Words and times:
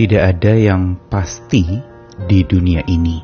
Tidak 0.00 0.16
ada 0.16 0.56
yang 0.56 0.96
pasti 1.12 1.76
di 2.24 2.40
dunia 2.40 2.80
ini. 2.88 3.20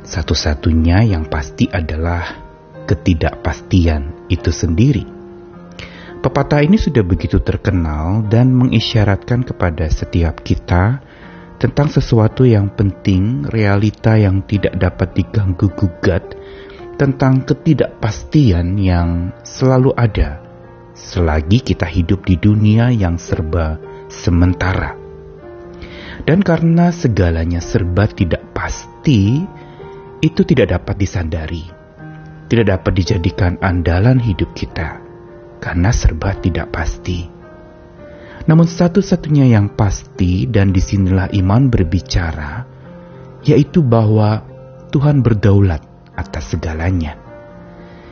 Satu-satunya 0.00 1.04
yang 1.04 1.28
pasti 1.28 1.68
adalah 1.68 2.32
ketidakpastian 2.88 4.32
itu 4.32 4.48
sendiri. 4.48 5.04
Pepatah 6.24 6.64
ini 6.64 6.80
sudah 6.80 7.04
begitu 7.04 7.44
terkenal 7.44 8.24
dan 8.24 8.56
mengisyaratkan 8.56 9.44
kepada 9.44 9.84
setiap 9.92 10.40
kita 10.40 11.04
tentang 11.60 11.92
sesuatu 11.92 12.48
yang 12.48 12.72
penting, 12.72 13.44
realita 13.52 14.16
yang 14.16 14.40
tidak 14.48 14.80
dapat 14.80 15.12
diganggu 15.12 15.68
gugat, 15.76 16.24
tentang 16.96 17.44
ketidakpastian 17.44 18.80
yang 18.80 19.36
selalu 19.44 19.92
ada 19.92 20.40
selagi 20.96 21.60
kita 21.60 21.84
hidup 21.84 22.24
di 22.24 22.40
dunia 22.40 22.88
yang 22.88 23.20
serba 23.20 23.76
sementara. 24.08 24.99
Dan 26.24 26.44
karena 26.44 26.92
segalanya 26.92 27.64
serba 27.64 28.04
tidak 28.10 28.52
pasti, 28.52 29.40
itu 30.20 30.40
tidak 30.44 30.76
dapat 30.76 31.00
disandari, 31.00 31.64
tidak 32.52 32.76
dapat 32.76 32.92
dijadikan 32.92 33.56
andalan 33.64 34.20
hidup 34.20 34.52
kita, 34.52 35.00
karena 35.64 35.90
serba 35.90 36.36
tidak 36.36 36.68
pasti. 36.68 37.24
Namun 38.44 38.68
satu-satunya 38.68 39.48
yang 39.52 39.72
pasti 39.72 40.44
dan 40.44 40.76
di 40.76 40.80
sinilah 40.80 41.32
iman 41.40 41.72
berbicara, 41.72 42.64
yaitu 43.44 43.80
bahwa 43.80 44.44
Tuhan 44.92 45.24
berdaulat 45.24 45.80
atas 46.16 46.52
segalanya. 46.52 47.16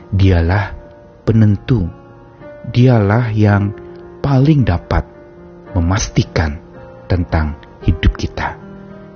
Dialah 0.09 0.73
penentu, 1.29 1.85
dialah 2.73 3.29
yang 3.37 3.77
paling 4.25 4.65
dapat 4.65 5.05
memastikan 5.77 6.57
tentang 7.05 7.68
hidup 7.89 8.13
kita. 8.21 8.61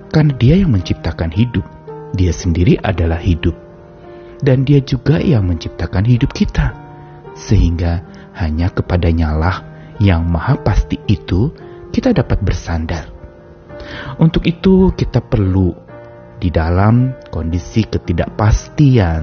Karena 0.08 0.32
dia 0.40 0.54
yang 0.56 0.72
menciptakan 0.72 1.28
hidup, 1.32 1.64
dia 2.16 2.32
sendiri 2.32 2.80
adalah 2.80 3.20
hidup. 3.20 3.56
Dan 4.42 4.64
dia 4.66 4.82
juga 4.82 5.20
yang 5.22 5.46
menciptakan 5.46 6.08
hidup 6.08 6.32
kita. 6.32 6.74
Sehingga 7.36 8.04
hanya 8.36 8.72
kepadanya 8.72 9.32
lah 9.36 9.56
yang 10.02 10.26
maha 10.26 10.58
pasti 10.58 10.98
itu 11.06 11.52
kita 11.92 12.10
dapat 12.16 12.40
bersandar. 12.42 13.08
Untuk 14.18 14.44
itu 14.48 14.90
kita 14.92 15.22
perlu 15.22 15.72
di 16.42 16.50
dalam 16.50 17.14
kondisi 17.30 17.86
ketidakpastian, 17.86 19.22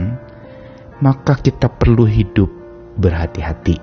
maka 1.03 1.35
kita 1.35 1.67
perlu 1.67 2.07
hidup 2.07 2.47
berhati-hati. 2.95 3.77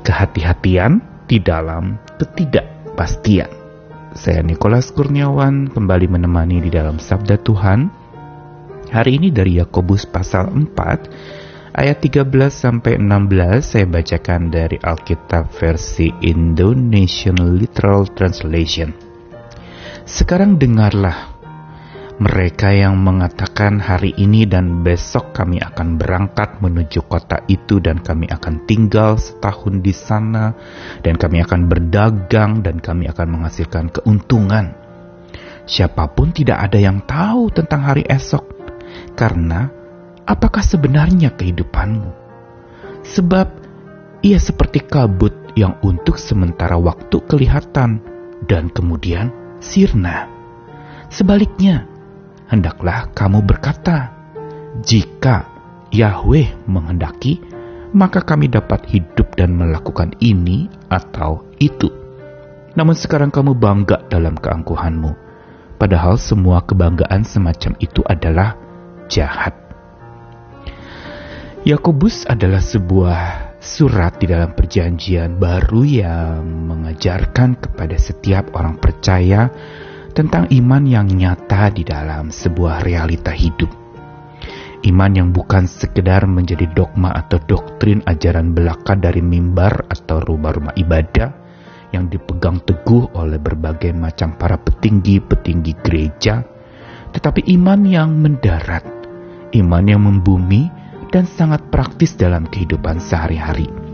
Kehati-hatian 0.00 1.02
di 1.26 1.38
dalam 1.42 1.98
ketidakpastian. 2.16 3.65
Saya 4.16 4.40
Nikolas 4.40 4.96
Kurniawan 4.96 5.68
kembali 5.68 6.08
menemani 6.08 6.64
di 6.64 6.72
dalam 6.72 6.96
Sabda 6.96 7.36
Tuhan. 7.36 7.92
Hari 8.88 9.20
ini 9.20 9.28
dari 9.28 9.60
Yakobus 9.60 10.08
pasal 10.08 10.48
4 10.56 11.76
ayat 11.76 12.00
13 12.00 12.24
sampai 12.48 12.96
16 12.96 13.60
saya 13.60 13.84
bacakan 13.84 14.48
dari 14.48 14.80
Alkitab 14.80 15.52
versi 15.52 16.08
Indonesian 16.24 17.60
Literal 17.60 18.08
Translation. 18.16 18.96
Sekarang 20.08 20.56
dengarlah 20.56 21.35
mereka 22.16 22.72
yang 22.72 22.96
mengatakan 22.96 23.76
hari 23.76 24.16
ini 24.16 24.48
dan 24.48 24.80
besok 24.80 25.36
kami 25.36 25.60
akan 25.60 26.00
berangkat 26.00 26.64
menuju 26.64 27.04
kota 27.04 27.44
itu 27.44 27.76
dan 27.76 28.00
kami 28.00 28.24
akan 28.32 28.64
tinggal 28.64 29.20
setahun 29.20 29.84
di 29.84 29.92
sana 29.92 30.56
dan 31.04 31.20
kami 31.20 31.44
akan 31.44 31.68
berdagang 31.68 32.64
dan 32.64 32.80
kami 32.80 33.04
akan 33.12 33.36
menghasilkan 33.36 33.92
keuntungan. 33.92 34.72
Siapa 35.68 36.08
pun 36.16 36.32
tidak 36.32 36.56
ada 36.56 36.78
yang 36.80 37.04
tahu 37.04 37.52
tentang 37.52 37.84
hari 37.84 38.08
esok 38.08 38.48
karena 39.12 39.68
apakah 40.24 40.64
sebenarnya 40.64 41.36
kehidupanmu? 41.36 42.16
Sebab 43.04 43.48
ia 44.24 44.40
seperti 44.40 44.88
kabut 44.88 45.36
yang 45.52 45.76
untuk 45.84 46.16
sementara 46.16 46.80
waktu 46.80 47.20
kelihatan 47.28 48.00
dan 48.48 48.72
kemudian 48.72 49.28
sirna. 49.60 50.32
Sebaliknya, 51.12 51.95
hendaklah 52.50 53.10
kamu 53.12 53.42
berkata, 53.42 54.14
"Jika 54.82 55.46
Yahweh 55.90 56.66
menghendaki, 56.66 57.42
maka 57.94 58.22
kami 58.22 58.50
dapat 58.50 58.86
hidup 58.90 59.34
dan 59.38 59.54
melakukan 59.54 60.14
ini 60.22 60.70
atau 60.90 61.46
itu." 61.62 61.90
Namun 62.76 62.92
sekarang 62.92 63.32
kamu 63.32 63.56
bangga 63.56 64.04
dalam 64.12 64.36
keangkuhanmu, 64.36 65.12
padahal 65.80 66.20
semua 66.20 66.60
kebanggaan 66.60 67.24
semacam 67.24 67.72
itu 67.80 68.04
adalah 68.04 68.54
jahat. 69.08 69.56
Yakobus 71.66 72.28
adalah 72.30 72.62
sebuah 72.62 73.20
surat 73.58 74.22
di 74.22 74.30
dalam 74.30 74.54
perjanjian 74.54 75.42
baru 75.42 75.82
yang 75.82 76.46
mengajarkan 76.46 77.58
kepada 77.58 77.98
setiap 77.98 78.54
orang 78.54 78.78
percaya 78.78 79.50
tentang 80.16 80.48
iman 80.48 80.80
yang 80.88 81.12
nyata 81.12 81.68
di 81.68 81.84
dalam 81.84 82.32
sebuah 82.32 82.80
realita 82.80 83.36
hidup. 83.36 83.68
Iman 84.88 85.12
yang 85.12 85.28
bukan 85.28 85.68
sekedar 85.68 86.24
menjadi 86.24 86.72
dogma 86.72 87.12
atau 87.12 87.36
doktrin 87.36 88.00
ajaran 88.08 88.56
belaka 88.56 88.96
dari 88.96 89.20
mimbar 89.20 89.84
atau 89.92 90.24
rumah-rumah 90.24 90.72
ibadah 90.80 91.28
yang 91.92 92.08
dipegang 92.08 92.64
teguh 92.64 93.12
oleh 93.12 93.36
berbagai 93.36 93.92
macam 93.92 94.40
para 94.40 94.56
petinggi-petinggi 94.56 95.84
gereja, 95.84 96.40
tetapi 97.12 97.44
iman 97.60 97.84
yang 97.84 98.16
mendarat, 98.16 98.88
iman 99.52 99.84
yang 99.84 100.00
membumi, 100.00 100.72
dan 101.12 101.28
sangat 101.28 101.68
praktis 101.68 102.16
dalam 102.16 102.48
kehidupan 102.48 103.04
sehari-hari. 103.04 103.85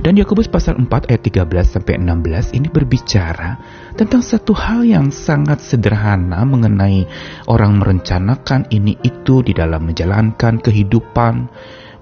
Dan 0.00 0.20
Yakobus 0.20 0.46
pasal 0.46 0.76
4 0.76 1.08
ayat 1.08 1.22
13 1.24 1.74
sampai 1.80 1.98
16 1.98 2.56
ini 2.56 2.68
berbicara 2.68 3.58
tentang 3.96 4.20
satu 4.20 4.52
hal 4.52 4.84
yang 4.84 5.08
sangat 5.08 5.64
sederhana 5.64 6.44
mengenai 6.44 7.08
orang 7.48 7.80
merencanakan 7.80 8.68
ini 8.70 8.94
itu 9.02 9.40
di 9.40 9.56
dalam 9.56 9.88
menjalankan 9.88 10.60
kehidupan. 10.60 11.34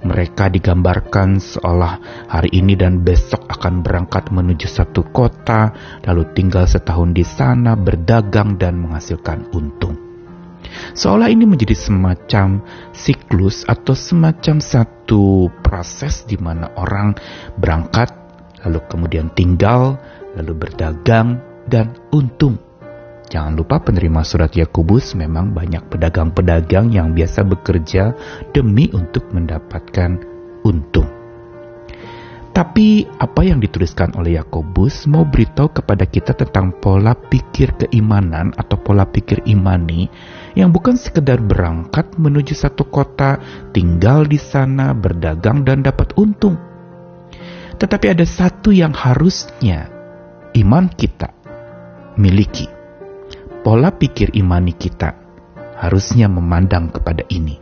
Mereka 0.04 0.52
digambarkan 0.52 1.40
seolah 1.40 2.28
hari 2.28 2.60
ini 2.60 2.76
dan 2.76 3.00
besok 3.00 3.48
akan 3.48 3.80
berangkat 3.80 4.28
menuju 4.28 4.68
satu 4.68 5.00
kota, 5.08 5.72
lalu 6.04 6.28
tinggal 6.36 6.68
setahun 6.68 7.16
di 7.16 7.24
sana, 7.24 7.72
berdagang 7.72 8.60
dan 8.60 8.76
menghasilkan 8.84 9.48
untung. 9.56 10.03
Seolah 10.94 11.30
ini 11.30 11.46
menjadi 11.46 11.74
semacam 11.74 12.62
siklus 12.94 13.66
atau 13.66 13.92
semacam 13.92 14.58
satu 14.58 15.50
proses 15.62 16.24
di 16.26 16.38
mana 16.38 16.70
orang 16.78 17.14
berangkat, 17.58 18.10
lalu 18.66 18.80
kemudian 18.88 19.30
tinggal, 19.34 19.98
lalu 20.34 20.54
berdagang, 20.54 21.42
dan 21.68 21.96
untung. 22.12 22.60
Jangan 23.32 23.56
lupa 23.56 23.80
penerima 23.80 24.20
surat 24.22 24.52
Yakobus 24.52 25.16
memang 25.16 25.56
banyak 25.56 25.88
pedagang-pedagang 25.88 26.92
yang 26.92 27.16
biasa 27.16 27.42
bekerja 27.42 28.14
demi 28.52 28.92
untuk 28.92 29.26
mendapatkan 29.32 30.20
untung. 30.62 31.08
Tapi 32.54 33.02
apa 33.18 33.42
yang 33.42 33.58
dituliskan 33.58 34.14
oleh 34.14 34.38
Yakobus 34.38 35.10
mau 35.10 35.26
beritahu 35.26 35.74
kepada 35.74 36.06
kita 36.06 36.38
tentang 36.38 36.78
pola 36.78 37.10
pikir 37.18 37.74
keimanan 37.74 38.54
atau 38.54 38.78
pola 38.78 39.02
pikir 39.10 39.42
imani 39.50 40.06
yang 40.54 40.70
bukan 40.70 40.94
sekedar 40.94 41.42
berangkat 41.42 42.14
menuju 42.14 42.54
satu 42.54 42.86
kota, 42.86 43.42
tinggal 43.74 44.22
di 44.22 44.38
sana, 44.38 44.94
berdagang 44.94 45.66
dan 45.66 45.82
dapat 45.82 46.14
untung. 46.14 46.54
Tetapi 47.74 48.06
ada 48.14 48.22
satu 48.22 48.70
yang 48.70 48.94
harusnya 48.94 49.90
iman 50.54 50.86
kita 50.94 51.34
miliki. 52.14 52.70
Pola 53.66 53.90
pikir 53.90 54.30
imani 54.38 54.78
kita 54.78 55.10
harusnya 55.82 56.30
memandang 56.30 56.94
kepada 56.94 57.26
ini, 57.34 57.58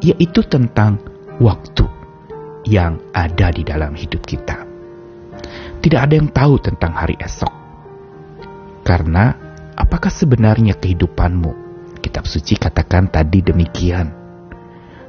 yaitu 0.00 0.40
tentang 0.48 0.96
waktu 1.36 1.84
yang 2.64 2.96
ada 3.12 3.52
di 3.52 3.60
dalam 3.60 3.92
hidup 3.92 4.24
kita. 4.24 4.64
Tidak 5.84 6.00
ada 6.00 6.14
yang 6.16 6.32
tahu 6.32 6.56
tentang 6.64 6.96
hari 6.96 7.14
esok. 7.20 7.52
Karena 8.86 9.36
apakah 9.76 10.08
sebenarnya 10.08 10.78
kehidupanmu? 10.80 11.65
Kitab 12.06 12.22
suci 12.22 12.54
katakan 12.54 13.10
tadi 13.10 13.42
demikian. 13.42 14.14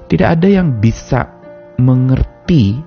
Tidak 0.09 0.25
ada 0.25 0.49
yang 0.49 0.81
bisa 0.81 1.29
mengerti 1.77 2.81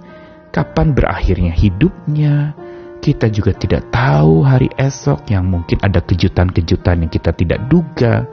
kapan 0.51 0.91
berakhirnya 0.91 1.55
hidupnya, 1.55 2.59
kita 3.01 3.33
juga 3.33 3.57
tidak 3.57 3.89
tahu 3.89 4.45
hari 4.45 4.69
esok 4.77 5.31
yang 5.33 5.49
mungkin 5.49 5.81
ada 5.81 6.03
kejutan-kejutan 6.03 7.07
yang 7.07 7.13
kita 7.13 7.31
tidak 7.33 7.65
duga. 7.71 8.27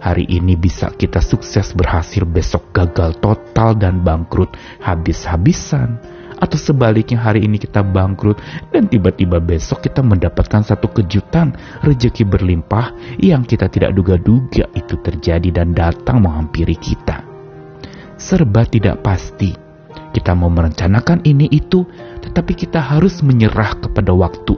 Hari 0.00 0.30
ini 0.30 0.54
bisa 0.54 0.94
kita 0.94 1.18
sukses 1.18 1.74
berhasil, 1.74 2.22
besok 2.22 2.70
gagal 2.70 3.18
total 3.18 3.74
dan 3.74 4.06
bangkrut 4.06 4.54
habis-habisan. 4.78 5.98
Atau 6.36 6.60
sebaliknya 6.60 7.16
hari 7.16 7.48
ini 7.48 7.56
kita 7.56 7.80
bangkrut 7.80 8.36
dan 8.68 8.92
tiba-tiba 8.92 9.40
besok 9.40 9.80
kita 9.80 10.04
mendapatkan 10.04 10.60
satu 10.60 10.92
kejutan 10.92 11.56
rejeki 11.80 12.28
berlimpah 12.28 12.92
yang 13.16 13.40
kita 13.48 13.72
tidak 13.72 13.96
duga-duga 13.96 14.68
itu 14.76 15.00
terjadi 15.00 15.48
dan 15.62 15.72
datang 15.72 16.20
menghampiri 16.20 16.76
kita. 16.76 17.24
Serba 18.20 18.68
tidak 18.68 19.00
pasti. 19.00 19.52
Kita 20.12 20.32
mau 20.32 20.48
merencanakan 20.48 21.24
ini 21.28 21.48
itu, 21.52 21.84
tetapi 22.24 22.56
kita 22.56 22.80
harus 22.80 23.20
menyerah 23.20 23.76
kepada 23.76 24.16
waktu. 24.16 24.56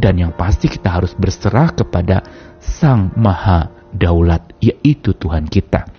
Dan 0.00 0.16
yang 0.16 0.32
pasti 0.32 0.64
kita 0.64 0.88
harus 0.88 1.12
berserah 1.12 1.68
kepada 1.76 2.24
Sang 2.56 3.12
Maha 3.12 3.68
Daulat, 3.92 4.56
yaitu 4.64 5.12
Tuhan 5.12 5.44
kita. 5.44 5.93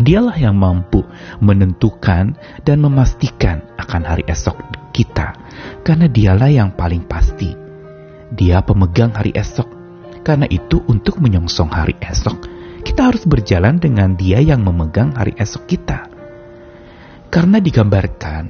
Dialah 0.00 0.32
yang 0.40 0.56
mampu 0.56 1.04
menentukan 1.44 2.32
dan 2.64 2.76
memastikan 2.80 3.60
akan 3.76 4.02
hari 4.08 4.24
esok 4.24 4.56
kita, 4.96 5.36
karena 5.84 6.08
dialah 6.08 6.48
yang 6.48 6.72
paling 6.72 7.04
pasti. 7.04 7.52
Dia 8.32 8.64
pemegang 8.64 9.12
hari 9.12 9.36
esok. 9.36 9.68
Karena 10.24 10.48
itu, 10.48 10.80
untuk 10.88 11.20
menyongsong 11.20 11.68
hari 11.68 11.96
esok, 12.00 12.48
kita 12.80 13.12
harus 13.12 13.28
berjalan 13.28 13.76
dengan 13.76 14.16
Dia 14.16 14.40
yang 14.40 14.64
memegang 14.64 15.12
hari 15.16 15.36
esok 15.36 15.68
kita. 15.68 16.08
Karena 17.28 17.60
digambarkan, 17.60 18.44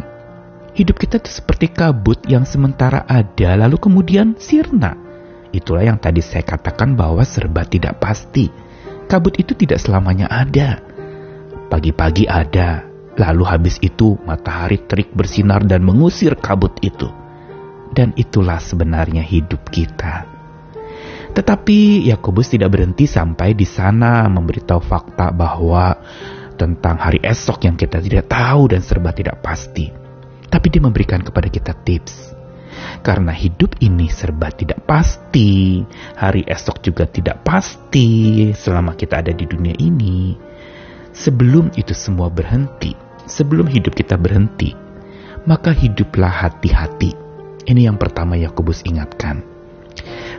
hidup 0.74 1.02
kita 1.02 1.18
itu 1.18 1.30
seperti 1.34 1.70
kabut 1.70 2.22
yang 2.30 2.46
sementara 2.46 3.02
ada, 3.10 3.58
lalu 3.58 3.78
kemudian 3.78 4.38
sirna. 4.38 4.94
Itulah 5.50 5.82
yang 5.82 5.98
tadi 5.98 6.22
saya 6.22 6.46
katakan 6.46 6.94
bahwa 6.94 7.26
serba 7.26 7.66
tidak 7.66 7.98
pasti. 7.98 8.46
Kabut 9.10 9.34
itu 9.42 9.58
tidak 9.58 9.82
selamanya 9.82 10.30
ada 10.30 10.89
Pagi-pagi 11.70 12.26
ada, 12.26 12.82
lalu 13.14 13.46
habis 13.46 13.78
itu 13.78 14.18
matahari 14.26 14.82
terik 14.90 15.14
bersinar 15.14 15.62
dan 15.62 15.86
mengusir 15.86 16.34
kabut 16.34 16.74
itu. 16.82 17.06
Dan 17.94 18.10
itulah 18.18 18.58
sebenarnya 18.58 19.22
hidup 19.22 19.70
kita. 19.70 20.26
Tetapi 21.30 22.10
Yakobus 22.10 22.50
tidak 22.50 22.74
berhenti 22.74 23.06
sampai 23.06 23.54
di 23.54 23.62
sana 23.62 24.26
memberitahu 24.26 24.82
fakta 24.82 25.30
bahwa 25.30 25.94
tentang 26.58 26.98
hari 26.98 27.22
esok 27.22 27.70
yang 27.70 27.78
kita 27.78 28.02
tidak 28.02 28.26
tahu 28.26 28.74
dan 28.74 28.82
serba 28.82 29.14
tidak 29.14 29.38
pasti. 29.38 29.94
Tapi 30.50 30.66
dia 30.74 30.82
memberikan 30.82 31.22
kepada 31.22 31.46
kita 31.46 31.70
tips. 31.86 32.34
Karena 33.06 33.30
hidup 33.30 33.78
ini 33.78 34.10
serba 34.10 34.50
tidak 34.50 34.82
pasti, 34.90 35.86
hari 36.18 36.42
esok 36.50 36.82
juga 36.82 37.06
tidak 37.06 37.46
pasti 37.46 38.50
selama 38.58 38.98
kita 38.98 39.22
ada 39.22 39.30
di 39.30 39.46
dunia 39.46 39.78
ini 39.78 40.49
sebelum 41.12 41.74
itu 41.76 41.92
semua 41.94 42.30
berhenti, 42.30 42.94
sebelum 43.26 43.66
hidup 43.70 43.94
kita 43.94 44.18
berhenti, 44.18 44.74
maka 45.44 45.72
hiduplah 45.72 46.30
hati-hati. 46.30 47.14
Ini 47.64 47.90
yang 47.92 48.00
pertama 48.00 48.34
Yakobus 48.36 48.82
ingatkan. 48.88 49.44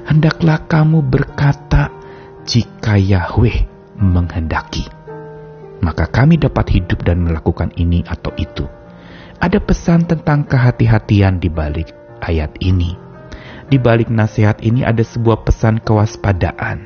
Hendaklah 0.06 0.65
kamu 0.65 1.06
berkata 1.06 1.94
jika 2.44 2.97
Yahweh 2.97 3.69
menghendaki. 4.01 4.89
Maka 5.81 6.09
kami 6.09 6.38
dapat 6.38 6.77
hidup 6.77 7.01
dan 7.01 7.25
melakukan 7.25 7.73
ini 7.77 8.06
atau 8.06 8.33
itu. 8.38 8.65
Ada 9.41 9.57
pesan 9.57 10.06
tentang 10.06 10.45
kehati-hatian 10.45 11.41
di 11.41 11.50
balik 11.50 11.89
ayat 12.21 12.53
ini. 12.62 12.94
Di 13.65 13.81
balik 13.81 14.13
nasihat 14.13 14.62
ini 14.62 14.85
ada 14.85 15.01
sebuah 15.01 15.41
pesan 15.41 15.81
kewaspadaan. 15.81 16.85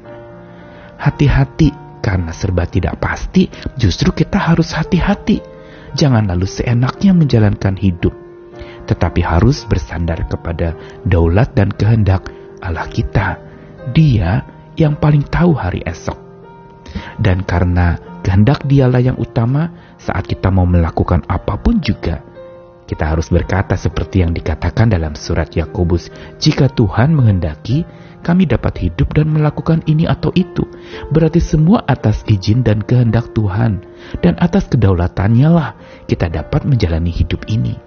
Hati-hati 0.95 1.84
karena 2.05 2.29
serba 2.29 2.69
tidak 2.69 3.01
pasti, 3.01 3.49
justru 3.81 4.13
kita 4.13 4.37
harus 4.37 4.77
hati-hati. 4.77 5.41
Jangan 5.97 6.29
lalu 6.29 6.45
seenaknya 6.45 7.17
menjalankan 7.17 7.73
hidup, 7.81 8.13
tetapi 8.85 9.25
harus 9.25 9.65
bersandar 9.65 10.21
kepada 10.29 10.77
daulat 11.01 11.57
dan 11.57 11.73
kehendak 11.73 12.29
Allah 12.61 12.85
kita. 12.93 13.41
Dia 13.89 14.45
yang 14.77 15.01
paling 15.01 15.25
tahu 15.25 15.57
hari 15.57 15.81
esok. 15.81 16.21
Dan 17.17 17.41
karena 17.41 17.97
kehendak 18.21 18.61
dialah 18.69 19.01
yang 19.01 19.17
utama 19.17 19.73
saat 19.97 20.29
kita 20.29 20.53
mau 20.53 20.69
melakukan 20.69 21.25
apa 21.25 21.57
pun 21.57 21.81
juga, 21.81 22.21
kita 22.85 23.05
harus 23.05 23.33
berkata 23.33 23.73
seperti 23.73 24.21
yang 24.21 24.31
dikatakan 24.33 24.93
dalam 24.93 25.17
surat 25.17 25.49
Yakobus, 25.53 26.13
"Jika 26.37 26.69
Tuhan 26.69 27.17
menghendaki, 27.17 27.85
kami 28.25 28.49
dapat 28.49 28.81
hidup 28.81 29.13
dan 29.13 29.29
melakukan 29.29 29.85
ini 29.85 30.09
atau 30.09 30.33
itu. 30.33 30.65
Berarti 31.13 31.37
semua 31.37 31.85
atas 31.85 32.25
izin 32.25 32.65
dan 32.65 32.81
kehendak 32.81 33.29
Tuhan. 33.37 33.85
Dan 34.25 34.33
atas 34.41 34.65
kedaulatannya 34.65 35.45
lah 35.45 35.77
kita 36.09 36.33
dapat 36.33 36.65
menjalani 36.65 37.13
hidup 37.13 37.45
ini. 37.45 37.77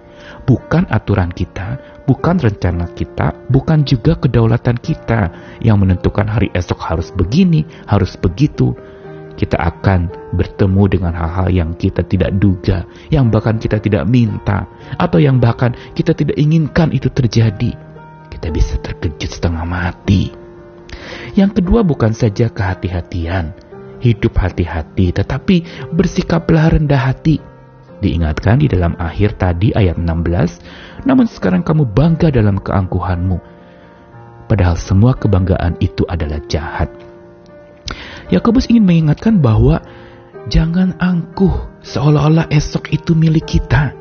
Bukan 0.47 0.87
aturan 0.87 1.35
kita, 1.35 1.75
bukan 2.07 2.39
rencana 2.39 2.87
kita, 2.95 3.35
bukan 3.51 3.83
juga 3.83 4.15
kedaulatan 4.15 4.79
kita 4.79 5.31
yang 5.59 5.83
menentukan 5.83 6.25
hari 6.25 6.47
esok 6.55 6.79
harus 6.79 7.11
begini, 7.11 7.67
harus 7.83 8.15
begitu. 8.15 8.71
Kita 9.39 9.55
akan 9.55 10.35
bertemu 10.35 10.83
dengan 10.91 11.15
hal-hal 11.15 11.47
yang 11.47 11.71
kita 11.79 12.03
tidak 12.03 12.35
duga, 12.43 12.83
yang 13.07 13.31
bahkan 13.31 13.55
kita 13.55 13.79
tidak 13.79 14.03
minta, 14.03 14.67
atau 14.99 15.15
yang 15.15 15.39
bahkan 15.39 15.71
kita 15.95 16.11
tidak 16.11 16.35
inginkan 16.35 16.91
itu 16.91 17.07
terjadi 17.07 17.71
kita 18.29 18.55
bisa 18.55 18.79
terkejut 18.79 19.27
setengah 19.27 19.65
mati. 19.67 20.31
Yang 21.35 21.59
kedua 21.59 21.83
bukan 21.83 22.15
saja 22.15 22.47
kehati-hatian, 22.47 23.51
hidup 23.99 24.37
hati-hati, 24.39 25.11
tetapi 25.11 25.89
bersikaplah 25.91 26.71
rendah 26.71 27.11
hati. 27.11 27.41
Diingatkan 27.99 28.63
di 28.63 28.71
dalam 28.71 28.95
akhir 28.95 29.35
tadi 29.35 29.75
ayat 29.75 29.99
16, 29.99 31.03
namun 31.03 31.27
sekarang 31.27 31.67
kamu 31.67 31.83
bangga 31.91 32.31
dalam 32.31 32.55
keangkuhanmu. 32.63 33.43
Padahal 34.47 34.79
semua 34.79 35.13
kebanggaan 35.19 35.75
itu 35.83 36.07
adalah 36.07 36.39
jahat. 36.47 36.87
Yakobus 38.29 38.69
ingin 38.69 38.85
mengingatkan 38.85 39.41
bahwa 39.41 39.81
jangan 40.53 40.93
angkuh 41.01 41.81
seolah-olah 41.81 42.49
esok 42.53 42.93
itu 42.93 43.17
milik 43.17 43.57
kita. 43.57 43.97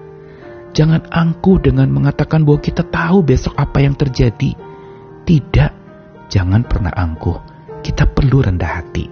Jangan 0.76 1.08
angkuh 1.08 1.64
dengan 1.64 1.88
mengatakan 1.88 2.44
bahwa 2.44 2.60
kita 2.60 2.84
tahu 2.84 3.24
besok 3.24 3.56
apa 3.56 3.80
yang 3.80 3.96
terjadi. 3.96 4.52
Tidak, 5.24 5.72
jangan 6.28 6.62
pernah 6.68 6.92
angkuh. 6.92 7.40
Kita 7.80 8.04
perlu 8.04 8.44
rendah 8.44 8.84
hati. 8.84 9.08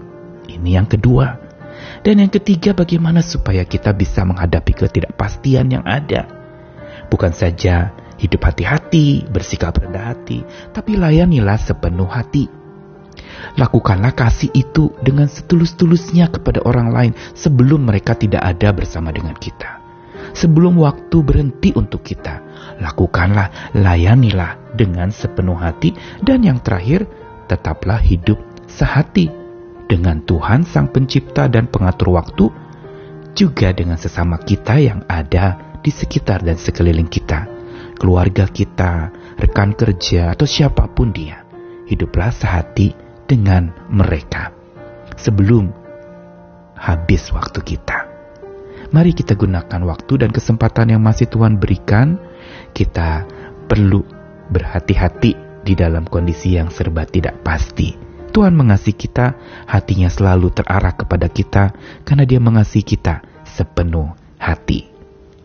Ini 0.52 0.70
yang 0.76 0.88
kedua. 0.88 1.32
Dan 2.04 2.20
yang 2.20 2.32
ketiga, 2.32 2.76
bagaimana 2.76 3.24
supaya 3.24 3.64
kita 3.64 3.96
bisa 3.96 4.24
menghadapi 4.24 4.72
ketidakpastian 4.76 5.72
yang 5.72 5.84
ada. 5.88 6.28
Bukan 7.08 7.32
saja 7.32 7.92
hidup 8.20 8.48
hati-hati, 8.48 9.28
bersikap 9.28 9.76
rendah 9.80 10.12
hati, 10.12 10.44
tapi 10.72 10.96
layanilah 10.96 11.60
sepenuh 11.60 12.08
hati. 12.08 12.48
Lakukanlah 13.54 14.18
kasih 14.18 14.50
itu 14.50 14.90
dengan 14.98 15.30
setulus-tulusnya 15.30 16.34
kepada 16.34 16.66
orang 16.66 16.90
lain 16.90 17.12
sebelum 17.38 17.86
mereka 17.86 18.18
tidak 18.18 18.42
ada 18.42 18.74
bersama 18.74 19.14
dengan 19.14 19.38
kita 19.38 19.86
sebelum 20.36 20.76
waktu 20.76 21.24
berhenti 21.24 21.72
untuk 21.72 22.04
kita. 22.04 22.44
Lakukanlah, 22.76 23.72
layanilah 23.72 24.76
dengan 24.76 25.08
sepenuh 25.08 25.56
hati, 25.56 25.96
dan 26.20 26.44
yang 26.44 26.60
terakhir, 26.60 27.08
tetaplah 27.48 27.96
hidup 27.96 28.36
sehati 28.68 29.32
dengan 29.88 30.20
Tuhan 30.28 30.68
Sang 30.68 30.92
Pencipta 30.92 31.48
dan 31.48 31.72
Pengatur 31.72 32.12
waktu, 32.12 32.52
juga 33.32 33.72
dengan 33.72 33.96
sesama 33.96 34.36
kita 34.36 34.76
yang 34.76 35.00
ada 35.08 35.78
di 35.80 35.88
sekitar 35.88 36.44
dan 36.44 36.60
sekeliling 36.60 37.08
kita, 37.08 37.48
keluarga 37.96 38.44
kita, 38.44 39.08
rekan 39.40 39.72
kerja, 39.72 40.36
atau 40.36 40.44
siapa 40.44 40.84
pun 40.92 41.16
dia. 41.16 41.48
Hiduplah 41.86 42.34
sehati 42.34 43.05
dengan 43.26 43.74
mereka 43.90 44.54
sebelum 45.18 45.70
habis 46.78 47.28
waktu 47.34 47.60
kita. 47.62 48.06
Mari 48.94 49.12
kita 49.12 49.34
gunakan 49.34 49.82
waktu 49.82 50.22
dan 50.22 50.30
kesempatan 50.30 50.94
yang 50.94 51.02
masih 51.02 51.26
Tuhan 51.26 51.58
berikan. 51.58 52.22
Kita 52.70 53.26
perlu 53.66 54.04
berhati-hati 54.52 55.64
di 55.66 55.74
dalam 55.74 56.06
kondisi 56.06 56.54
yang 56.54 56.70
serba 56.70 57.02
tidak 57.02 57.42
pasti. 57.42 57.98
Tuhan 58.30 58.54
mengasihi 58.54 58.94
kita, 58.94 59.34
hatinya 59.66 60.12
selalu 60.12 60.52
terarah 60.52 60.94
kepada 60.94 61.26
kita 61.26 61.74
karena 62.04 62.28
Dia 62.28 62.38
mengasihi 62.38 62.84
kita 62.84 63.24
sepenuh 63.48 64.12
hati. 64.38 64.86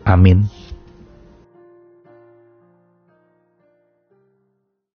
Amin. 0.06 0.61